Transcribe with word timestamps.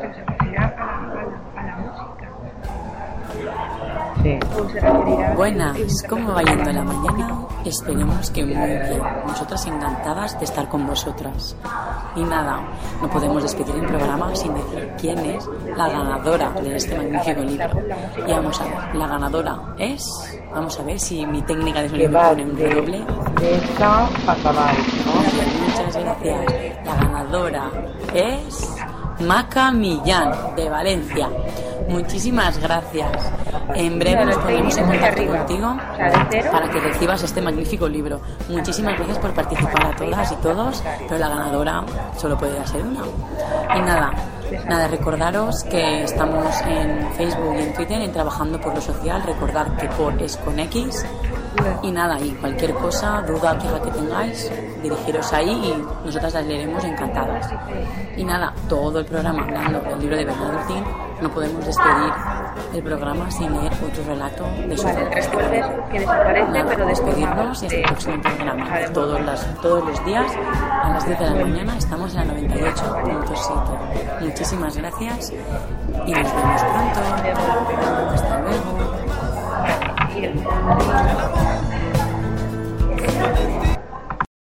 que 0.00 0.14
se 0.14 0.24
refiere 0.24 0.58
a, 0.58 0.60
la- 0.60 0.66
a 0.76 1.24
la- 1.56 1.60
a 1.60 1.66
la 1.66 1.76
música. 1.76 2.26
Sí. 4.22 4.38
O 4.58 4.68
se 4.68 4.80
referirá 4.80 5.32
a- 5.32 5.34
Buenas, 5.34 6.02
¿cómo 6.08 6.32
va 6.32 6.42
yendo 6.42 6.72
la 6.72 6.82
mañana? 6.82 7.34
Esperemos 7.64 8.30
que 8.30 8.44
muy 8.44 8.54
bien. 8.54 9.02
Nosotras 9.26 9.66
encantadas 9.66 10.38
de 10.38 10.44
estar 10.44 10.68
con 10.68 10.86
vosotras. 10.86 11.56
Y 12.14 12.22
nada, 12.22 12.60
no 13.02 13.10
podemos 13.10 13.42
despedir 13.42 13.74
el 13.74 13.86
programa 13.86 14.34
sin 14.34 14.54
decir 14.54 14.92
quién 15.00 15.18
es 15.18 15.48
la 15.76 15.88
ganadora 15.88 16.50
de 16.62 16.76
este 16.76 16.96
magnífico 16.96 17.40
libro. 17.42 17.68
Y 18.26 18.32
vamos 18.32 18.60
a 18.60 18.64
ver, 18.64 18.94
la 18.94 19.06
ganadora 19.08 19.58
es. 19.78 20.40
Vamos 20.54 20.78
a 20.80 20.82
ver 20.84 20.98
si 20.98 21.26
mi 21.26 21.42
técnica 21.42 21.82
de 21.82 21.88
sonido 21.90 22.12
pone 22.18 22.44
un 22.44 22.56
redoble. 22.56 23.04
de 23.40 23.54
esta 23.56 23.86
¿no? 23.86 24.06
Muchas 25.66 25.96
gracias. 25.96 26.86
La 26.86 26.94
ganadora 26.94 27.64
es 28.14 28.74
Maca 29.20 29.70
Millán, 29.70 30.54
de 30.56 30.68
Valencia. 30.68 31.28
Muchísimas 31.88 32.58
gracias. 32.58 33.10
En 33.74 33.98
breve 33.98 34.24
nos 34.24 34.36
ponemos 34.36 34.76
en 34.76 34.86
contacto 34.86 35.26
contigo 35.26 35.76
para 36.52 36.70
que 36.70 36.80
recibas 36.80 37.22
este 37.22 37.40
magnífico 37.40 37.88
libro. 37.88 38.20
Muchísimas 38.48 38.96
gracias 38.96 39.18
por 39.18 39.32
participar 39.32 39.86
a 39.86 39.96
todas 39.96 40.32
y 40.32 40.36
todos, 40.36 40.82
pero 41.08 41.18
la 41.18 41.28
ganadora 41.28 41.84
solo 42.18 42.36
puede 42.36 42.64
ser 42.66 42.82
una. 42.82 43.00
Y 43.76 43.80
nada, 43.80 44.12
nada, 44.68 44.88
recordaros 44.88 45.64
que 45.64 46.04
estamos 46.04 46.46
en 46.62 47.12
Facebook 47.14 47.54
y 47.58 47.62
en 47.62 47.74
Twitter 47.74 48.00
en 48.00 48.12
Trabajando 48.12 48.60
por 48.60 48.74
lo 48.74 48.80
Social. 48.80 49.22
Recordar 49.24 49.76
que 49.76 49.88
por 49.88 50.20
es 50.20 50.36
con 50.36 50.58
X. 50.58 51.06
Y 51.82 51.90
nada, 51.90 52.18
y 52.20 52.30
cualquier 52.32 52.74
cosa, 52.74 53.22
duda, 53.22 53.58
queja 53.58 53.80
que 53.82 53.90
tengáis, 53.90 54.50
dirigiros 54.82 55.32
ahí 55.32 55.50
y 55.50 56.06
nosotras 56.06 56.34
las 56.34 56.46
leeremos 56.46 56.84
encantadas. 56.84 57.48
Y 58.16 58.24
nada, 58.24 58.52
todo 58.68 59.00
el 59.00 59.06
programa 59.06 59.42
hablando 59.44 59.80
del 59.80 60.00
libro 60.00 60.16
de 60.16 60.24
Bernardín, 60.24 60.84
no 61.20 61.30
podemos 61.30 61.64
despedir 61.64 62.12
el 62.74 62.82
programa 62.82 63.30
sin 63.30 63.52
leer 63.52 63.72
otro 63.72 64.04
relato 64.06 64.44
de 64.68 64.76
su 64.76 64.84
Vale, 64.84 65.08
que 65.10 65.16
desaparece, 65.16 66.52
Nada, 66.52 66.64
pero 66.68 66.86
despedirnos 66.86 67.62
y 67.62 67.66
hasta 67.66 67.78
el 67.78 67.84
próximo 67.84 68.20
programa. 68.22 68.66
Todos, 68.92 69.20
las, 69.24 69.60
todos 69.62 69.84
los 69.86 70.04
días 70.04 70.32
a 70.82 70.90
las 70.90 71.06
10 71.06 71.18
de 71.18 71.24
la 71.24 71.44
mañana 71.44 71.76
estamos 71.76 72.14
en 72.14 72.28
la 72.28 72.34
98.7. 72.34 74.20
Muchísimas 74.20 74.76
gracias 74.76 75.32
y 75.32 76.12
nos 76.12 76.34
vemos 76.34 76.62
pronto. 76.62 78.15